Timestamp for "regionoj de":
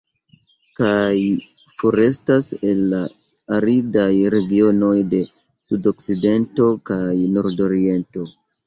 4.39-5.23